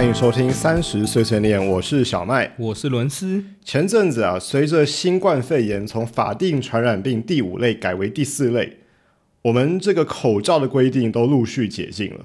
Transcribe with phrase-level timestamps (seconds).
[0.00, 2.50] 欢迎收听三十岁碎念，我是小麦。
[2.58, 3.44] 我是伦斯。
[3.62, 8.78] 前阵子啊，随着新冠肺炎从法定传染病第五类改为第四类，
[9.42, 12.24] 我们这个口罩的规定都陆续解禁了，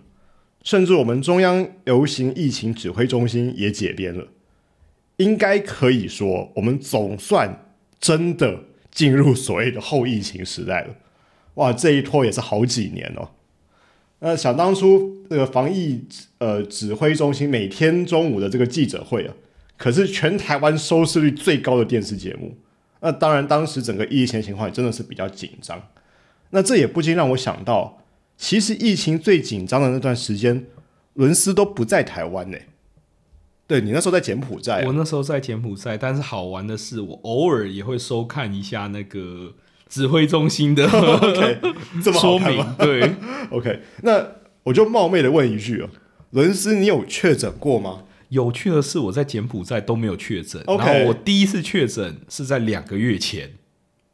[0.64, 4.26] 甚至我们中央流行疫情指挥中心也解编了。
[5.18, 8.57] 应该可以说，我们总算真的
[8.89, 10.96] 进入所谓的后疫情时代了。
[11.56, 13.32] 哇，这一拖也是好几年哦。
[14.19, 16.04] 那想当初，这个防疫
[16.37, 19.36] 呃指挥中心每天中午的这个记者会啊，
[19.78, 22.57] 可是全台湾收视率最高的电视节目。
[23.01, 25.89] 那当然，当时整个疫情情况也真的是比较紧张。
[26.51, 28.01] 那这也不禁让我想到，
[28.37, 30.65] 其实疫情最紧张的那段时间，
[31.14, 32.58] 伦斯都不在台湾呢。
[33.67, 39.53] 对你那时候在柬埔寨，我那时候在柬埔寨，但是好玩的是，我偶尔也会收看一下那个。
[39.89, 41.59] 指挥中心的 OK，
[42.04, 43.16] 这么说明对
[43.52, 44.26] OK，那
[44.64, 45.90] 我就冒昧的问一句哦，
[46.32, 48.04] 伦斯，你有确诊过吗？
[48.30, 50.62] 有趣的是，我在柬埔寨都没有确诊。
[50.66, 53.52] OK，我第一次确诊是在两个月前。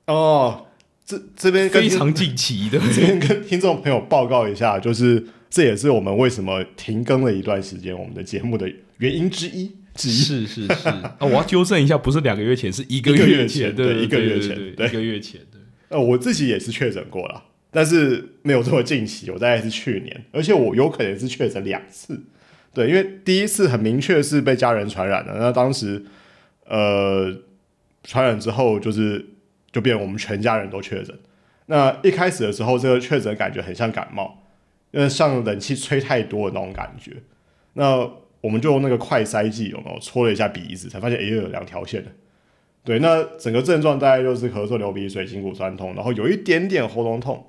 [0.07, 0.67] 哦，
[1.05, 9.71] 这这边非常近期的， 这边跟听众朋友报告一下，就是这也是我们为什么停更了一段时间我们的节目的原因之一。
[9.95, 10.09] 是
[10.45, 15.39] 是是啊，我要纠正一下，不是两个月前，是一个月前，对，一个月前，对，一个月前。
[15.91, 22.17] 呃，我自己也是确诊过了，但是没有这么近期，我大概是去年，而且我有可能是确诊两次，
[22.73, 26.01] 对，因为第一次很明确是被家人传染的，那当时
[26.65, 27.35] 呃
[28.03, 29.25] 传染之后就是
[29.73, 31.13] 就变我们全家人都确诊，
[31.65, 34.45] 那一开始的时候这个确诊感觉很像感冒，
[34.91, 37.17] 因为像冷气吹太多的那种感觉，
[37.73, 42.09] 那我们就用那个快塞剂，有没有搓了一下鼻子，才发现哎有两条线的。
[42.83, 47.45] 对，那整个症状大概就是咳嗽、流鼻水、筋骨酸痛，然后有一点点喉咙痛。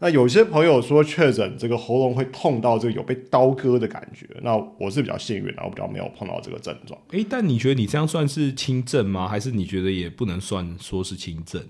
[0.00, 7.00] 那有些朋友说确诊这个喉咙会痛到这个有被刀割的感觉，那我是比较幸运，然后比较没有碰到这个症状。
[7.12, 9.26] 诶，但你觉得你这样算是轻症吗？
[9.26, 11.62] 还是你觉得也不能算说是轻症？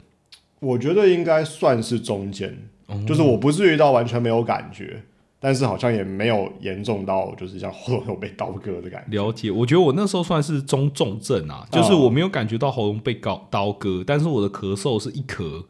[0.59, 2.69] 我觉得应该算是中间，
[3.07, 5.03] 就是我不至于到完全没有感觉。
[5.45, 9.23] 但是好像也没有严重到，就是像喉咙有被刀割的感觉。
[9.23, 15.63] 了解，我觉得我那时候算是中重症啊，就是我没有感觉到喉咙被刀刀割，但是我的咳嗽是一咳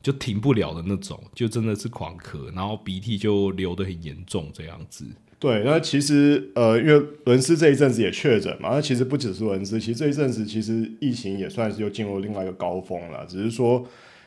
[0.00, 5.04] 就停不了的那种，就真的是狂咳，然后鼻涕就流的很严重这样子。
[5.40, 13.84] 对，那其实呃，因为伦斯这一阵子也确诊嘛，那其实不只是伦斯，其实这一阵子其实疫情也算是又进入另外一个高峰了，只是说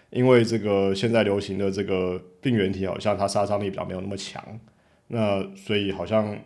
[0.10, 4.44] 因为这个现在流行的这个病原体好像它杀伤力比较没有那么强。
[5.12, 6.40] 那所以好像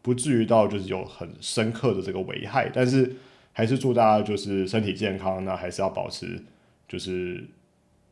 [0.00, 3.16] 不至于到就是有很深刻的这个危害，但是
[3.52, 6.42] 还是祝大家就是身体健康，那还是要保持
[6.88, 7.44] 就是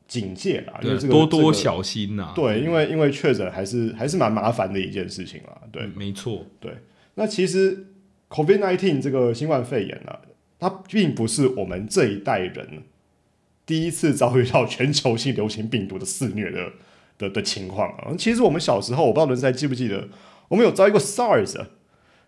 [0.06, 2.32] 警戒啦，因为这个多多小心呐。
[2.36, 5.62] 对，因为因为确诊还是还是蛮麻烦的一件事情啦。
[5.72, 6.44] 对，没错。
[6.60, 6.72] 对，
[7.14, 7.86] 那其实
[8.28, 10.12] COVID nineteen 这个新冠肺炎呢，
[10.58, 12.82] 它并不是我们这一代人
[13.64, 16.72] 第一次遭遇到全球性流行病毒的肆虐的。
[17.18, 20.08] 的的情况啊，其实我们小时候，我不知道伦斯还记不记得，
[20.48, 21.66] 我们有遭遇过 SARS，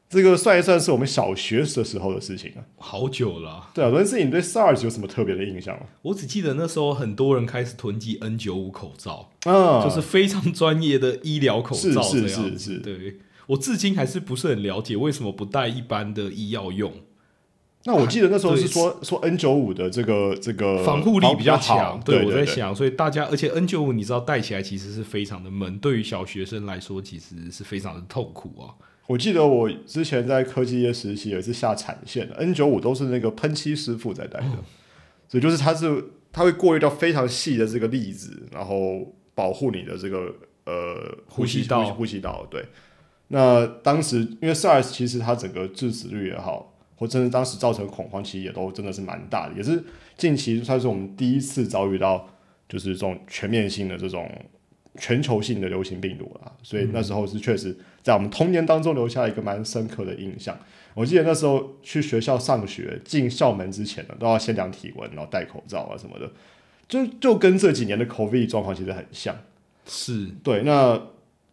[0.09, 3.69] 这个算一算是我们小学的时候的事情啊，好久了。
[3.75, 5.87] 对啊，伦斯，你对 SARS 有什么特别的印象吗？
[6.03, 13.19] 我只记得那时候很多人开始囤积 N 九五口罩，啊，就是非常专业的医疗口罩，是是是是，对
[13.49, 16.93] 我至今还是不是很了解为什么不带一般的医药用。
[17.89, 28.77] 那我记得那时候是说说 N 九五的这个这个防护力比较强，对我在想，所以大家而且 N 九五你知道戴起来其实是非常的闷，对于小学生来说其实是非常的痛苦啊。
[29.07, 34.59] 我记得我之前在科技业实习也是下产线的，N 九五都是那个喷漆师傅在戴的，
[35.27, 40.31] 所以就是它是它会过滤掉非常细的这个粒子，然后保护你的这个
[40.67, 42.47] 呃呼吸道呼吸道。
[42.51, 42.67] 对，
[43.29, 46.68] 那当时因为 SARS 其实它整个致死率也好。
[46.99, 49.83] 或真的当时造成恐慌，其实也都真的是蛮大的，也是
[50.17, 52.29] 近期算是我们第一次遭遇到
[52.69, 54.29] 就是这种全面性的这种
[54.97, 56.53] 全球性的流行病毒了。
[56.63, 60.59] 所以那时候是确实在我们童年当中留下一个蛮深刻的印象。
[60.95, 66.29] 我记得那时候去学校上学，进校门之前呢，都要先量体温，然后戴口罩啊什么的，
[66.89, 69.37] 就就跟这几年的 COVID 状况其实很像。
[69.87, 71.01] 是对，那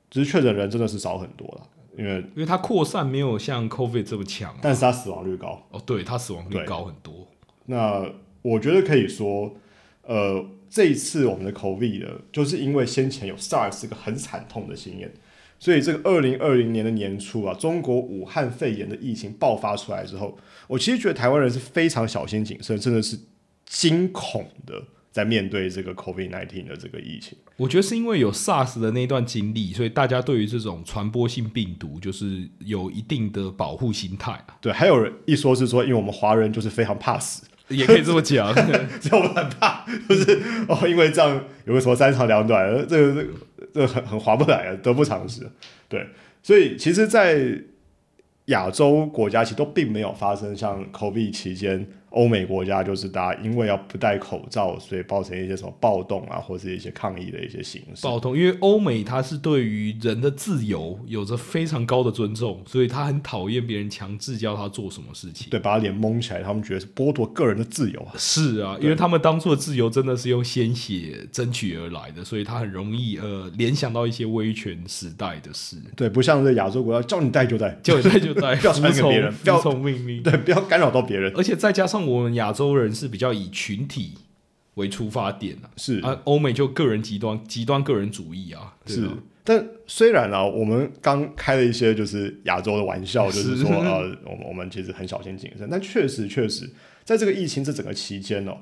[0.09, 1.61] 只是确诊人真的是少很多了。
[1.97, 5.61] 因为因为它扩散没有像 COVID 这么强，但是它死亡率高。
[5.71, 7.27] 哦，对，它死亡率高很多。
[7.65, 8.05] 那
[8.41, 9.55] 我觉得可以说，
[10.03, 15.11] 呃，这一次我们的 COVID 的，就是因为先前有 SARS 是个很惨痛的经验，
[15.57, 20.37] 所以这个二零二零年的年初啊，中国武汉肺炎的疫情爆发出来之后，
[20.67, 23.17] 我其实觉得台湾人是非常小心谨慎，真的是
[23.65, 24.83] 惊恐的
[25.15, 27.37] 在面对这个 COVID nineteen 的这个疫情。
[27.55, 34.57] 我觉得是因为有 SARS 的那段经历，所以大家对于这种传播性病毒就是有一定的保护心态啊。
[34.59, 38.53] 对，还有人一说是说，因为我们华人就是非常怕死，也可以这么讲，
[38.99, 43.33] 所以我们很怕，就是哦，因为这样有个什么三长两短，这个这个
[43.73, 45.49] 这很很划不来啊，得不偿失。
[45.87, 46.05] 对，
[46.43, 47.57] 所以其实，在
[48.47, 51.87] 亚洲国家其实都并没有发生像 COVID 期间。
[52.15, 58.03] 欧美国家就是大家因为要不戴口罩，所以造成一些什么暴动啊，或是一些抗议的一些形式。
[58.03, 65.49] 暴动，因为欧美它是对于人的自由有着非常高的尊重，所以他很讨厌别人强制叫他做什么事情。
[65.49, 68.13] 对，把他脸蒙起来，他们觉得是剥夺个人的自由啊。
[68.15, 75.75] 是啊，因为他们当初的自由真的是用鲜血争取而来的，所以他很容易呃联想到一些威权时代的事。
[75.97, 82.04] 对，不像在亚洲国家，叫你戴就戴，叫你戴就戴， 不要传给别人，不要从命令，对，不要干扰到别人，而且再加上。
[82.05, 84.13] 我们亚洲人是比较以群体
[84.75, 89.09] 为出发点啊，是啊，欧美就个人极端极端个人主义啊，是。
[89.47, 96.67] 但虽然啊，我们刚开了一些就是亚洲的玩笑，就是说呃， 我们我们其实很小心谨慎，但确实确实
[97.03, 98.57] 在这个疫情这整个期间哦，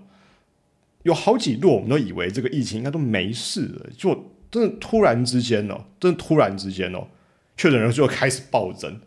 [1.04, 7.08] 有好几度我们都以为这个疫情应该都没事了，就真的突然之间哦，真的突然之间哦，
[7.56, 9.00] 确诊人数就开始暴增。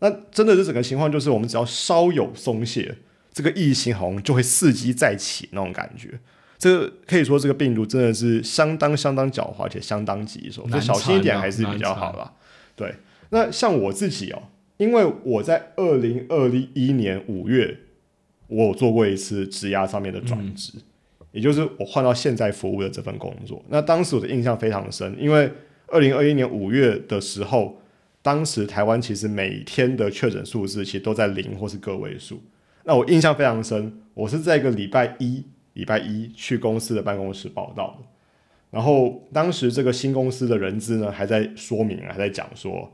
[0.00, 2.96] 那真的这整个情况，就是我们只要稍有松懈，
[3.38, 6.18] 这个疫情好像就会伺机再起那种感觉。
[6.58, 12.32] 这个可以说，这个病毒真的是相当相当狡猾，而且相当棘手，就小心一点还是比较好啦。
[12.74, 12.92] 对，
[13.30, 14.42] 那像我自己哦，
[14.76, 17.78] 因为我在二零二一年五月，
[18.48, 20.72] 我有做过一次职涯上面的转职，
[21.30, 23.64] 也就是我换到现在服务的这份工作。
[23.68, 25.48] 那当时我的印象非常深，因为
[25.86, 27.80] 二零二一年五月的时候。
[28.20, 32.42] 当时台湾其实每天的确诊数字其实都在零或是个位数。
[32.88, 35.44] 那我印象非常深，我是在一个礼拜一，
[35.74, 38.06] 礼拜一去公司的办公室报道的。
[38.70, 42.90] 然后当时这个新公司的人资呢还在说明，还在讲说，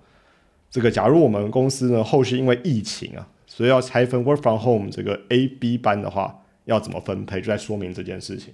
[0.69, 8.52] 这个假如我们公司呢后续因为疫情啊，所以要拆分 work from home 这个 A、B 班的话，要怎么分配，就在说明这件事情。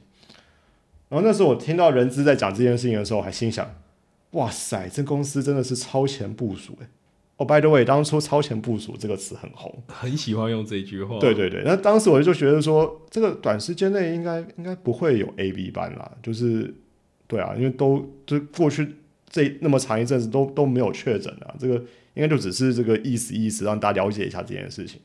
[1.08, 3.66] 然后那时候我听到人资在讲这件事情的时候，还心想。
[4.32, 6.86] 哇塞，这公司真的是超前部署哎！
[7.40, 11.18] 哦，by the way，当初“超前部署”这个词很红， 很喜欢用这句话。
[11.18, 16.74] 对对对，那当时我就觉得说，这个短时间内应该应该不会有 A、B 班啦，就是
[17.26, 18.86] 对啊，因为都就过去
[19.30, 21.76] 这那么长一阵子都都没有确诊啊，这个
[22.12, 25.00] 应该就只是这个意思意思，让大家了解一下这件事情。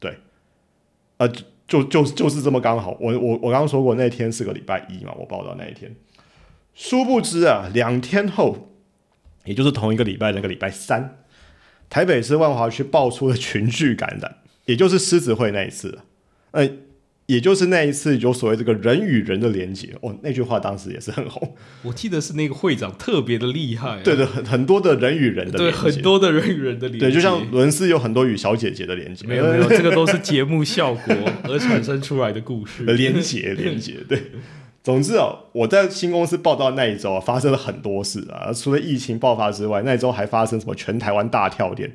[0.00, 0.18] 对，
[1.18, 1.28] 呃，
[1.68, 5.94] 就就就是这么刚好，我我我刚刚说过那天是个礼拜一嘛，我报道那一天。
[6.74, 8.70] 殊不知啊，两天后，
[9.44, 11.18] 也就是同一个礼拜那个礼拜三，
[11.88, 14.36] 台北市万华区爆出了群聚感染，
[14.66, 15.98] 也就是狮子会那一次，
[16.50, 16.68] 呃，
[17.26, 21.54] 也就是那一次有所谓这个人与人的连接哦，那句话当时也是很红。
[21.82, 34.22] 我记得是那个会长特别的厉害，对的，很很多的人与人的对很多的人与人的连接，对，就像伦斯有很多与小姐姐的连接，没有没有， 这个都是节目效果而产生出来的故事，连接连接，对。
[34.86, 38.52] 总之哦，我在新公司报道那一周啊，发生了很多事啊。
[38.52, 41.92] 除了疫情爆发之外，那一周还发生什么全台湾大跳电，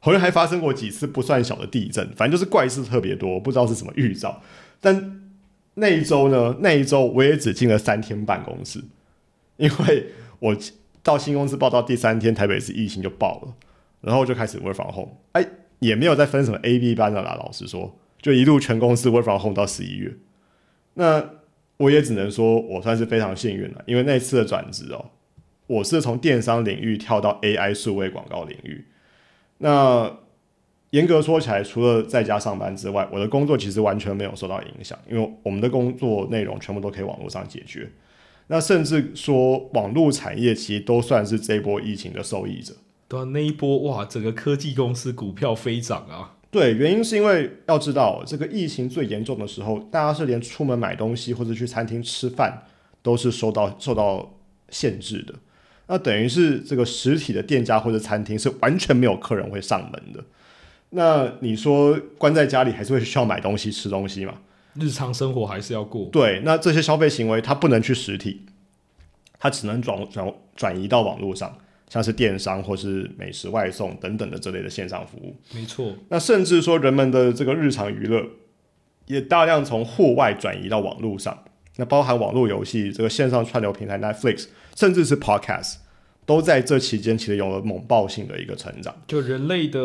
[0.00, 4.42] 好像还发生过几次不算小的地震，反正就是怪事特别多，不知道是什么预兆。
[4.80, 5.20] 但
[5.74, 8.82] 那一周呢，那一周我也只进了三天办公室，
[9.56, 10.06] 因为
[10.40, 10.56] 我
[11.04, 13.54] 到新公司报道第三天，台北市疫情就爆了，
[14.00, 15.46] 然后就开始 work from home，哎，
[15.78, 17.36] 也没有再分什么 A、B 班的啦。
[17.38, 20.16] 老实说，就一路全公司 work from home 到十一月，
[20.94, 21.30] 那。
[21.84, 25.10] 我也只能说，我算是非常幸运了，因为那次的转职哦，
[25.66, 28.86] 我是从电商领域跳到 AI 数位广告领域。
[29.58, 30.10] 那
[30.90, 37.90] 严格说起来，除了在家上班之外，我的工作其实完全没有受到影响，因为我们的工作内容全部都可以网络上解决。
[38.46, 42.74] 那甚至说，网络产业其实都算是这波疫情的受益者。
[43.08, 46.36] 对，那一波哇，整个科技公司股票飞涨啊！
[46.54, 52.62] 对，原因是因为要知道，这个疫情最严重的时候，大家是连出门买东西或者去餐厅吃饭
[53.02, 54.32] 都是受到受到
[54.68, 55.34] 限制的。
[55.88, 60.22] 那等于是这个实体的店家或者餐厅是完全没有客人会上门的。
[60.90, 64.34] 那你说关在家里还是会需要买东西吃东西嘛？
[64.74, 66.08] 日常生活还是要过。
[66.12, 68.42] 对，那这些消费行为它不能去实体，
[69.40, 71.58] 它只能转转转移到网络上。
[71.94, 75.94] 像是电商或是美食外送等等的这类的线上服务，没错。
[76.08, 78.20] 那甚至说人们的这个日常娱乐
[79.06, 81.44] 也大量从户外转移到网络上，
[81.76, 85.76] 那包含网络游戏、这个线上串流平台 Netflix，甚至是 Podcast，
[86.26, 88.92] 都在这期间其实有了猛爆性的一个成长。
[89.06, 89.78] 就人类的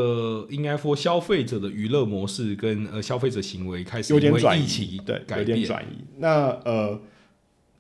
[0.50, 6.04] 应该说消费者的娱乐模式跟呃消费者行为开始有点转移，对，有点转移。
[6.18, 7.00] 那呃。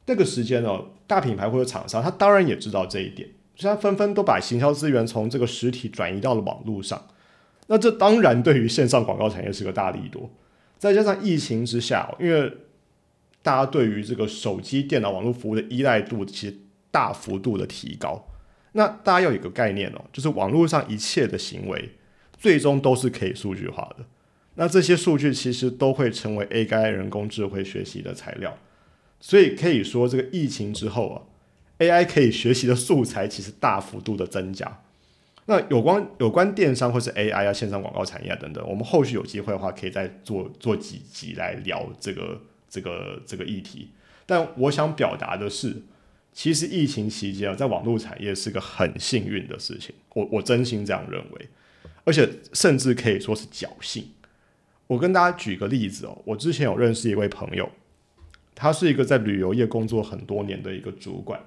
[0.05, 7.07] 那个时间哦，大品牌或者厂商，他当然也知道这一点，所以他纷纷都把行销资源从这个实体转移到了网络上。
[7.67, 10.29] 那这当然对于线上广告产业是个大力多。
[10.77, 12.49] 再加上疫情之下，因为
[13.41, 16.57] 大家对于这个手机、电脑、网络服务的依赖度其实
[16.89, 18.29] 大幅度的提高。
[18.71, 21.89] 那大家要有一个概念哦，就是网络上一切的行为，
[22.37, 24.05] 最终都是可以数据化的。
[24.55, 28.57] 那这些数据其实都会成为 AI 人工智慧学习的材料。
[29.19, 31.21] 所以可以说，这个疫情之后啊
[31.79, 34.81] ，AI 可以学习的素材其实大幅度的增加。
[35.45, 43.89] 那有关有关电商或是 AI 啊、线上广告产业啊等等，我们后续有机会的话，可以再做做几集来聊这个这个这个议题。
[44.27, 45.75] 但我想表达的是，
[46.31, 51.49] 其实疫情期间啊，在网络产业是个很幸运的事情，我我真心这样认为，
[52.03, 54.11] 而且甚至可以说是侥幸。
[54.85, 57.67] 我跟大家举个例子哦，我之前有认识一位朋友，
[58.53, 61.39] 他是一个在旅游业工作很多年的一个主管，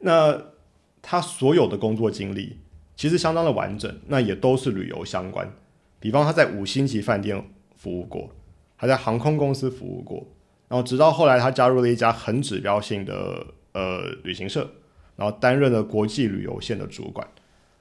[0.00, 0.50] 那。
[1.02, 2.58] 他所有的工作经历
[2.94, 5.50] 其实相当的完整，那也都是旅游相关。
[5.98, 7.42] 比方他在五星级饭店
[7.74, 8.30] 服务过，
[8.76, 10.26] 还在航空公司服务过，
[10.68, 14.70] 然后直到后来他加入了一家很指标性的呃旅行社，
[15.16, 17.26] 然后担任了国际旅游线的主管。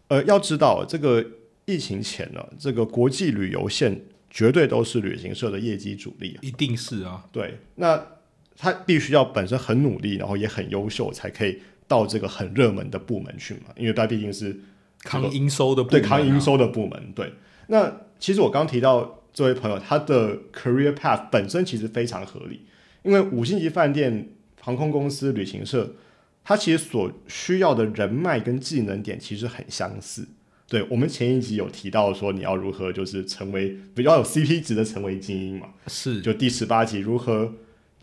[0.08, 1.22] 呃，要知道这个
[1.66, 7.26] 疫情前呢，这个国际旅游线绝对都是旅行社的业绩主力，一定是啊。
[7.34, 8.02] 对，那
[8.56, 11.60] 他必须要本身很努力，然后也很优秀，才可以。
[11.90, 14.58] 到这个很热门的部门去嘛，因为它毕竟是
[15.04, 17.12] 扛营收的部，对扛营收的部门。
[17.14, 17.34] 对，
[17.68, 22.62] 那其实我刚提到这位朋友，他的 career path 本身其实非常合理，
[23.04, 24.30] 因为五星级饭店、
[24.62, 25.96] 航空公司、旅行社，
[26.44, 30.28] 它其实所需要的人脉跟技能点其实很相似。
[30.68, 35.70] 对我们前一集有提到说，你要如何就是成为比较有 CP 值的成为精英嘛？
[35.88, 37.52] 是，就第十八集如何。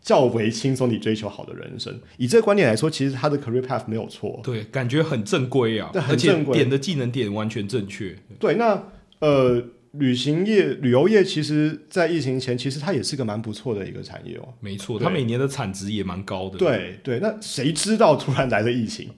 [0.06, 8.16] 较为轻松地追求好的人生，以这个观点来说，其实他的 career path 没有错，对，感觉很正规啊，很正规点的技能点完全正确。
[8.38, 8.84] 对，那
[9.18, 9.60] 呃，
[9.90, 14.54] 旅行业、旅游业，其实，在疫情前，其实它也是个蛮不错的一个产业哦。
[14.60, 16.56] 没错，它每年的产值也蛮高的。
[16.56, 19.10] 对对，那谁知道突然来了疫情？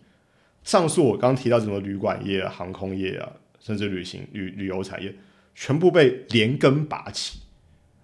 [0.64, 3.30] 上述我刚提到什么旅馆业、啊、航空业啊，
[3.61, 5.14] 甚至旅行旅旅游产业，
[5.54, 7.40] 全部被连根拔起。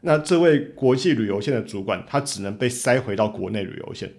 [0.06, 4.12] 那这位国际旅游线的主管，他只能被塞回到国内旅游线，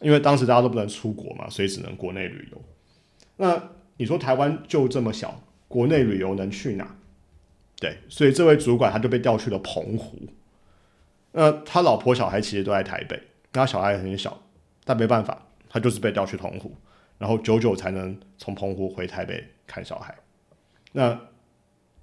[0.00, 2.62] 因为当时大家都不能出国嘛，所以只能国内旅游。
[3.38, 6.98] 那你说台湾就这么小，国内旅游能去哪？
[7.80, 10.18] 对，所以这位主管他就被调去了澎湖。
[11.32, 13.18] 那他老婆小孩其实都在台北，
[13.54, 14.42] 那小孩很小，
[14.84, 16.76] 但没办法，他就是被调去澎湖，
[17.16, 20.14] 然后久久才能从澎湖回台北看小孩。
[20.92, 21.18] 那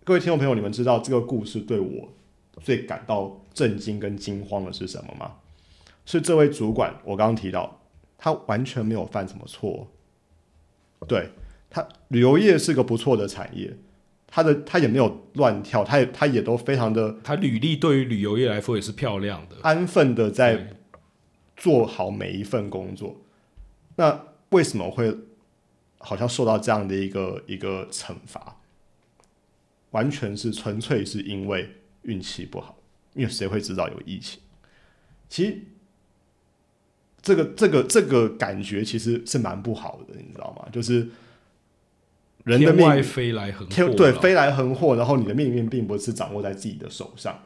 [0.04, 2.10] 各位听众朋友，你们知道这个故事对我？
[2.62, 5.34] 最感到震惊跟惊慌的是什么吗？
[6.06, 7.82] 是这位主管，我刚刚提到，
[8.18, 9.88] 他完全没有犯什么错。
[11.08, 11.32] 对
[11.70, 13.76] 他，旅游业是个不错的产业，
[14.28, 20.76] 他的他也没有乱跳，他也他也都非常的，他履历对于旅游业来说也是漂亮的，安分的在
[21.58, 23.18] 做好每一份工作。
[23.96, 25.16] 那为什么会
[25.98, 28.58] 好像受到这样的一个一个惩罚？
[29.90, 31.68] 完全是纯粹是因为。
[32.06, 32.78] 运气不好，
[33.14, 34.40] 因为谁会知道有疫情？
[35.28, 35.60] 其实，
[37.22, 40.68] 这个、这个、这个感觉其实是蛮不好的，你知道吗？
[40.72, 41.08] 就是
[42.44, 47.38] 人的命飞来横祸，对，飞来横祸，然后你的命运并不是掌握在自己的手上。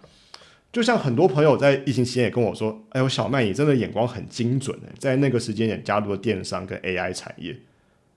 [0.71, 7.57] 就像很多朋友在疫情期间也跟我说：“哎呦，小麦，你真的眼光很精准哎，在那个时间点加入了电商跟 AI 产业。”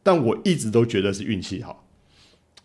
[0.02, 1.86] 但我一直都觉得是运气好。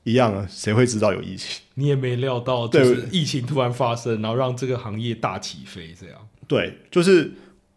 [0.08, 1.62] 一样啊，谁会知道有疫情？
[1.74, 5.94] 你也没料到，就是疫情突然发生，然后让这个行业大起飞。
[6.00, 7.30] 这样对，就是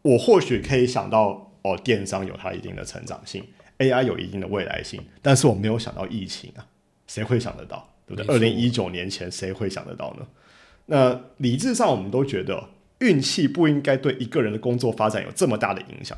[0.03, 3.43] 我或许可以想到，哦，电商有它一定的成长性
[3.79, 6.65] ，AI 有一定的未来性，但是我没有想到疫情啊，
[7.09, 7.89] 谁会想得到？
[8.07, 8.33] 对不对？
[8.33, 10.25] 二零一九年前谁会想得到呢？
[10.87, 12.69] 那理智上我们都觉得
[13.01, 16.17] 运气不应该对一个人的工作发展有这么大的影响，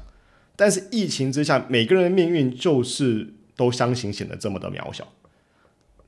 [0.57, 5.11] 但是疫情之下，每个人的命运就是都相形显得这么的渺小。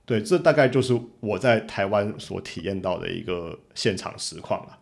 [0.07, 4.79] 对，这大概就是我在台湾所体验到的一个现场实况了。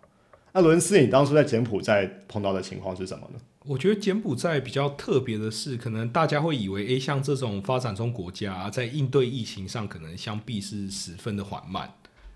[0.53, 3.41] 那伦斯，你当初在柬埔寨碰到的情况是什么呢？
[3.65, 11.95] 我觉得柬埔寨比较特别的是，可能大家会以为，诶，像这种发展中国家在应对疫情上，可能相比是十分的缓慢。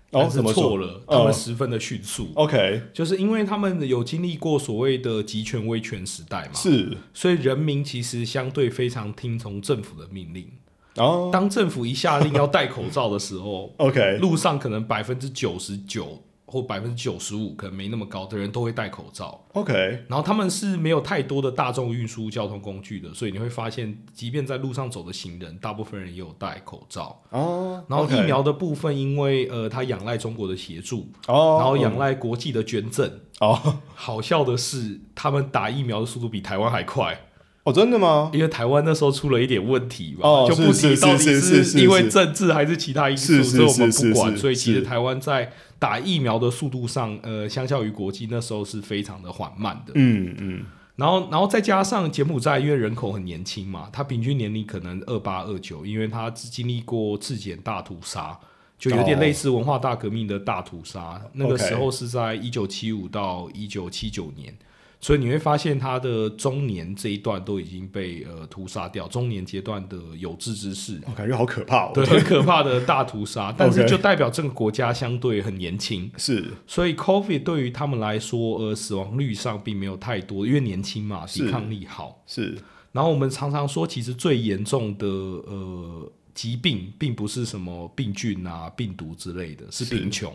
[0.09, 2.29] 但，是错了，他们十分的迅速。
[2.35, 10.49] OK，就是因为他们有经历过所谓的集权威权时代嘛，是，所以人民其实相对非常听从政府的命令。
[10.97, 19.43] 哦，当政府一下令要戴口罩的时候， OK，路上可能百分之九十九或百分之九十五可能没那么高的人都会戴口罩。
[19.51, 19.73] OK，
[20.07, 27.21] 然后他们是没有太多的大众运输交通工具的，所以你会发现，即便在路上走的行人，大部分人也有戴口罩。
[27.31, 33.11] 哦，然后疫苗的部分，因为呃，它仰赖中国的协助，哦，然后仰赖国际的捐赠。
[33.39, 37.26] 哦好笑的是，他们打疫苗的速度比台湾还快，
[37.67, 38.31] 哦，真的吗？
[38.33, 44.37] 因为台湾那时候出了一点问题嘛，哦就不提是是到底是因为政治还是其他因素，所以我们不管。
[44.37, 49.91] 所以其实台湾在打疫苗的速度上，呃，相较于国际那时候是非常的缓慢的。
[49.95, 50.63] 嗯嗯，
[50.95, 58.39] 然后，然后再加上柬埔寨，因为人口很年轻嘛，它平均年龄可能二八二九，因为它经历过质检大屠杀，
[58.79, 61.21] 就有点哦类似文化大革命的大屠杀。
[61.33, 64.55] 那个时候是在一九七五到一九七九年，
[64.99, 70.99] 所以你会发现他的中年这一段都已经被呃屠杀掉，中年阶段的有志之士。
[71.05, 71.91] 我感觉好可怕哦。
[71.93, 82.23] 对，很可怕的大屠杀， 但是就代表这个国家相对很年轻，是所以 COVID 对于他们来说，呃，死亡率上并没有太多，因为年轻嘛，抵抗力好。
[82.25, 82.57] 是，
[82.91, 90.33] 然后我们常常说，其实最严重的呃疾病，并不是什么病菌啊、病毒之类的，是是贫穷。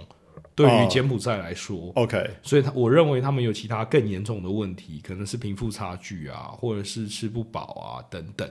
[0.55, 0.89] 对于哦。
[0.91, 8.49] 柬埔寨来说，OK，所以他我认为他们有其他更严重的问题，可能是贫富差距啊，或者是吃不饱啊等等。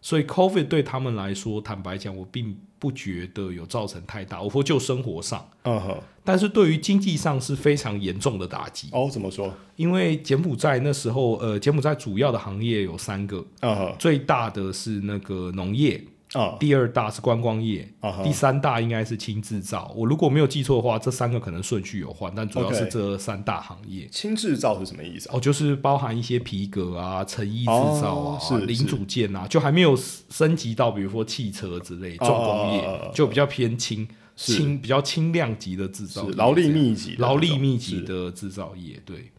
[0.00, 5.48] 所以 COVID 对他们来说，坦白讲，我并不觉得有造成太大，我说就生活上。
[5.62, 9.50] 嗯哼，但是对于经济上是非常严重的打击，哦，怎么说？
[9.76, 17.88] 因为柬埔寨那时候，呃，柬埔寨主要的行业有三个，嗯哼，最大的是那个农业，啊第二大是观光业，
[18.22, 19.92] 第三大应该是轻制造。
[19.96, 24.06] 我如果没有记错的话，这三个可能顺序有换，但主要是这三大行业。
[24.08, 25.36] 轻制造是什么意思啊？
[25.36, 27.66] 哦，就是包含一些皮革啊、成衣制
[28.00, 39.30] 造啊、零组件啊，就还没有升级到比如说汽车之类重工业，就比较偏轻、轻比较轻量级的制造劳力密集劳力密集的制造业，对。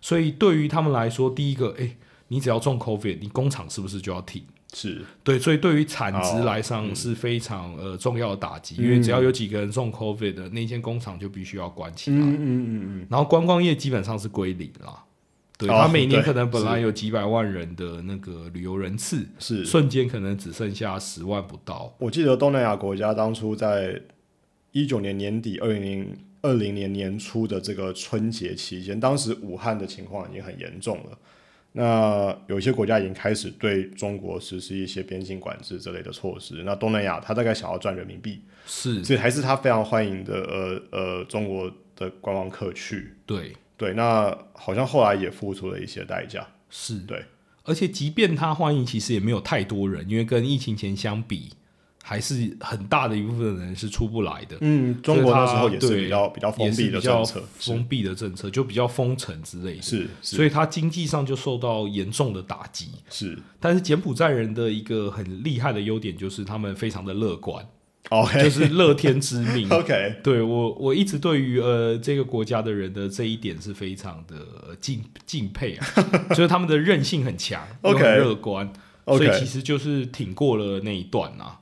[0.00, 1.96] 所以对于他们来说，第一个，哎、
[2.28, 4.44] 你只要中 COVID，你工厂是不是就要停？
[4.74, 12.18] 是对，所以对于产值哦来上是非常、呃重要的打击，因为只要有几个人中 COVID 的，那间工厂就必须要关起来。
[12.18, 15.04] 嗯嗯嗯嗯，然后观光业基本上是归零啦。
[15.56, 19.64] 对，哦它每年可能本来有几百万人的那个旅游人次，是。
[19.64, 21.94] 瞬间可能只剩下十万不到。
[21.98, 24.00] 我记得东南亚国家当初在
[24.72, 31.18] 一九年年底、二零二零年年初的这个春节期间，当时武汉的情况已经很严重了。
[31.80, 36.64] 那有些国家已经开始对中国实施一些边境管制之类的措施。
[36.64, 43.14] 那东南亚它大概想要赚人民币，是，所以还是他非常欢迎的呃呃中国的观光客去。
[43.24, 46.44] 对，对，那好像后来也付出了一些代价。
[46.68, 47.24] 是，对。
[47.62, 51.50] 而且即便他欢迎，其实也没有太多人，因为跟疫情前相比，
[52.08, 54.56] 还是很大的一部分人是出不来的。
[54.62, 60.36] 嗯，中国那时候也是比较比较封闭的政策，封闭的政策，就比较封城之类的，是是。
[60.36, 62.88] 所以它经济上就受到严重的打击。
[63.10, 63.38] 是。
[63.60, 67.62] 但是柬埔寨人的一个很厉害的优点就是他们非常的乐观
[68.08, 69.68] ，OK 就是乐天之命。
[69.70, 75.86] OK 对我，我一直对于呃这个国家的人的这一点是非常的呃敬敬佩啊，
[76.30, 78.72] 就是他们的韧性很强，又 OK 很乐观，
[79.04, 81.57] 所以其实就是挺过了那一段啊。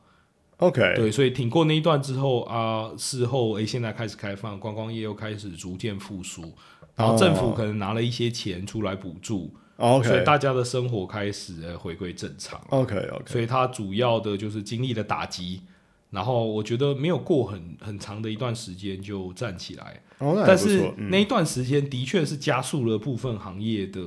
[0.59, 6.55] OK 对，所以挺过那一段之后啊，事后诶、现在开始开放，观光业又开始逐渐复苏，
[6.95, 10.09] 然后政府哦可能拿了一些钱出来补助，OK。
[10.09, 12.59] 所以大家的生活开始呃回归正常。
[12.71, 15.61] OK OK 所以它主要的就是经历了打击，
[16.09, 20.03] 然后我觉得没有过很很长的一段时间就站起来，
[20.47, 24.01] 但是那一段时间的确是加速了部分行业的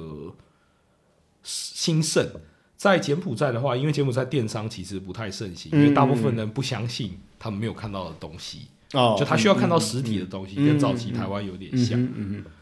[1.43, 2.27] 兴盛。
[2.79, 12.09] 在柬埔寨的话，因为柬埔寨电商其实不太盛行，因为大部分人不相信他们没有看到的东西，哦，就他需要看到实体的东西，嗯跟早期台湾有点像。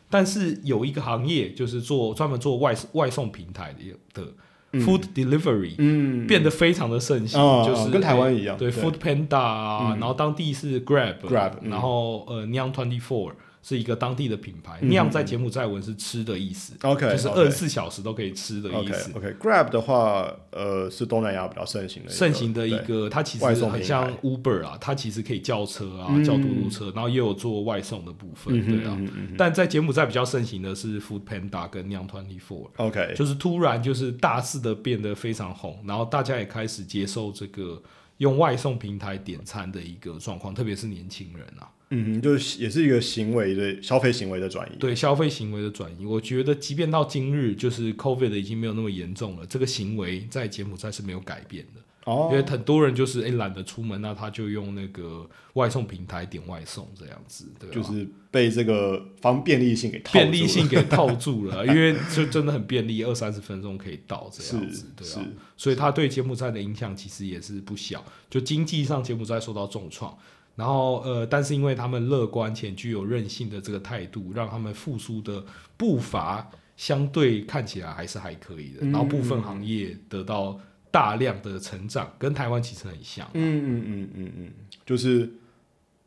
[0.09, 4.31] 但是有一个行业就是做专门做外外送平台的的
[4.79, 6.25] food delivery，、嗯。
[6.25, 8.83] 变得非常的盛行，哦就是跟台湾一样对对。
[8.83, 11.69] Food Panda 啊，然后当地是 Grab Grab，嗯。
[11.69, 13.33] 然后呃 Niang Twenty Four
[13.67, 19.11] 是一个当地的品牌嗯，Niang 在柬埔寨文是吃的意思，OK 就是二十四小时都可以吃的意思。
[19.13, 26.23] OK Grab 的话，呃，是东南亚比较盛行的盛行的一对个，它其实很像 Uber 啊，它其实可以叫车啊，嗯。
[26.23, 28.97] 叫嘟嘟车，然后也有做外送的部分，嗯对啊。
[29.37, 37.81] 但在柬埔寨比较盛行的是 Food Panda 跟 Niang Twenty Four，OK 就是突然就是大肆的变得非常红，然后大家也开始接受这个
[38.17, 44.75] 用外送平台点餐的一个状况，特别是年轻人啊，嗯哼，就是也是一个行为的消费行为的转移。
[44.77, 51.81] 对消费行为的转移，我觉得即便到今日，就是 COVID 已经没有那么严重了，这个行为在柬埔寨是没有改变的。
[52.07, 65.25] 哦因为很多人就是哎懒得出门，那他就用那个外送平台点外送这样子，对、啊，就是被这个方便利性给套住便利了性给套住了， 因为就真的很便利，二三十分钟可以到这样子，对是啊，
[65.57, 70.17] 所以他对柬埔寨的影响其实也是不小，就经济上柬埔寨受到重创。
[70.55, 75.45] 然后，呃，但是因为他们乐观且具有韧性的这个态度，让他们复苏的
[75.77, 78.79] 步伐相对看起来还是还可以的。
[78.81, 80.59] 嗯然后部分行业得到
[80.91, 83.29] 大量的成长，跟台湾其实很像。
[83.33, 84.51] 嗯嗯嗯嗯嗯，
[84.85, 85.29] 就是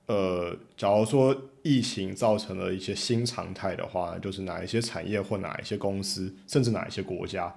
[0.06, 7.54] 呃，假如说疫情造成了一些新常态的话，就是哪一些产业或哪一些公司，甚至哪一些国家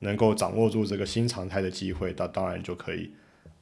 [0.00, 3.10] 能够掌握住这个新常态的机会，那当然就可以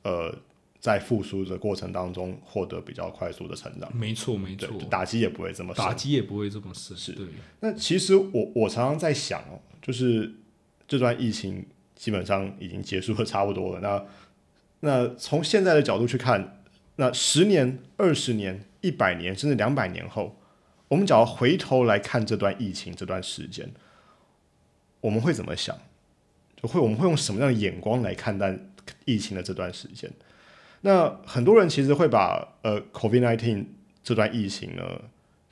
[0.02, 0.34] 呃，
[0.80, 3.94] 在复苏的过程当中获得比较快速的成长。
[3.94, 6.96] 没错，没错，，打击也不会这么打击也不会这么深。
[6.96, 7.26] 是对，
[7.60, 10.32] 那其实我我常常在想哦，就是
[10.88, 11.66] 这段疫情
[12.02, 13.80] 基本上已经结束的差不多了。
[13.80, 14.04] 那
[14.80, 16.60] 那从现在的角度去看，
[16.96, 20.36] 那十年、二十年、一百年，甚至两百年后，
[20.88, 23.70] 我们只要回头来看这段疫情这段时间，
[25.00, 25.78] 我们会怎么想？
[26.60, 28.58] 就会我们会用什么样的眼光来看待
[29.04, 30.10] 疫情的这段时间？
[30.80, 33.64] 那很多人其实会把呃 COVID-19
[34.02, 34.82] 这段疫情呢，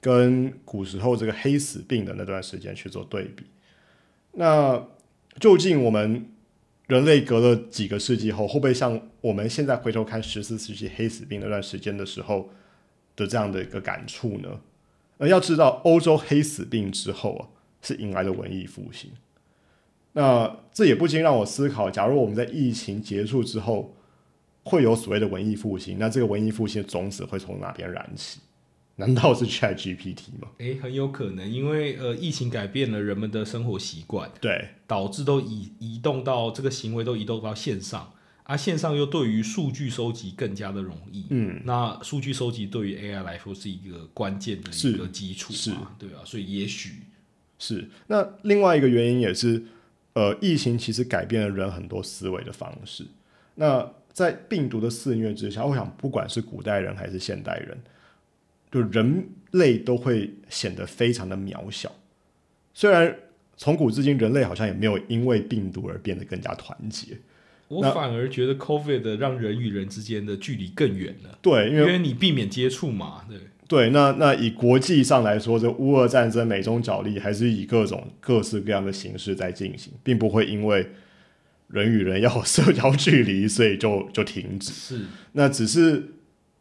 [0.00, 3.44] 跟古时候这个黑死病的那段时间去做对比。
[4.32, 4.84] 那
[5.38, 6.28] 究竟我们
[6.90, 12.50] 人类隔了几个世纪后，会不会像我们现在回头看十四世纪黑死病那段时间的时候
[13.14, 14.60] 的这样的一个感触呢？
[15.18, 17.46] 呃，要知道欧洲黑死病之后啊，
[17.80, 19.08] 是迎来了文艺复兴。
[20.14, 23.94] 那这也不禁让我思考，假如我们在疫情结束之后，
[24.64, 28.40] 会有所谓的文艺复兴，那这个文艺复兴的种子会从哪边燃起？
[29.00, 30.48] 难道是 Chat GPT 吗？
[30.58, 38.12] 诶，很有可能，因为呃，疫情改变了人们的生活习惯，对，导致都移移动到这个行为都移动到线上，
[38.44, 41.24] 而、线上又对于数据收集更加的容易。
[41.30, 46.96] 嗯，那数据收集对于 AI 来说是一个关键的一个基础是，对啊，所以也许
[47.58, 47.88] 是。
[48.06, 49.64] 那另外一个原因也是，
[50.12, 53.06] 呃，疫情其实改变了人很多思维的方式。
[53.54, 57.78] 那在病毒的肆虐之下，我想不管是古代人还是现代人，
[58.70, 61.90] 就人类都会显得非常的渺小。
[62.72, 63.14] 虽然
[63.56, 67.18] 从古至今，人类好像也没有因为病毒而变得更加团结。
[67.68, 73.38] 我反而觉得 COVID 的让人与人之间的距离更远了，对，因为因为你避免接触嘛，对。
[73.68, 80.84] 对，那那以国际上来说，这乌俄战争、美中角力，还是以各种各式各样的形式在进行，并不会因为
[81.68, 84.72] 人与人要有 社交距离，所以就就停止。
[84.72, 85.04] 是，
[85.34, 86.14] 那只是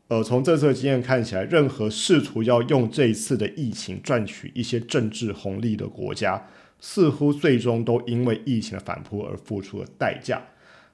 [0.10, 6.48] 呃，从这次的经验看起来，任何试图要用这一次的疫情赚取一些政治红利的国家，
[6.80, 10.41] 似乎最终都因为疫情的反扑而付出了代价。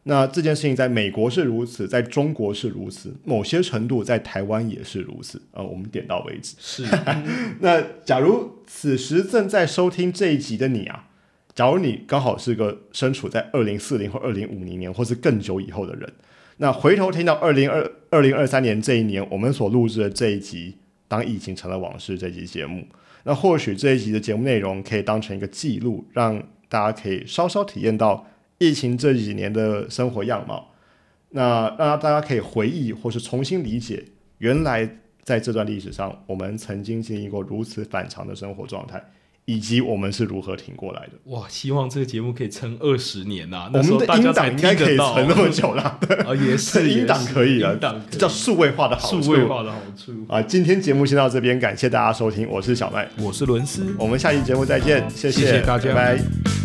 [0.03, 5.41] 那这件事情在美国是如此，在中国是如此，某些程度在台湾也是如此。
[5.51, 6.55] 呃，我们点到为止。
[6.59, 6.83] 是，
[7.61, 11.07] 那假如此时正在收听这一集的你啊，
[11.55, 16.13] 假如你刚好是个身处在二零四零或二零五零年或是更久以后的人，
[16.57, 20.71] 那回头听到二零二二零二三年这一年我们所录制的这一集
[21.07, 22.85] 《当疫情成了往事》这集节目，
[23.23, 28.25] 那或许这一集的节目内容可以当成一个记录，让大家可以稍稍体验到
[28.57, 30.71] 疫情这几年的生活样貌。
[31.31, 34.01] 那让大家可以回忆或是重新理解，
[34.37, 34.89] 原来
[35.23, 39.03] 在这段历史上，我们曾经经历过如此反常的生活状态，
[39.45, 41.11] 以及我们是如何挺过来的。
[41.25, 45.83] 哇，希望这个节目可以撑二十年呐、我们的音档应该可以听得到存那么久了，
[46.25, 47.75] 啊， 也是 音档可以了
[48.09, 49.21] 这叫数位化的好处。
[49.21, 50.11] 数位化的好处。
[50.27, 50.41] 啊！
[50.41, 56.64] 今天节目先到这边，感谢大家收听，我是小麦，我是伦斯，我们下期节目再见，谢谢谢大家拜拜。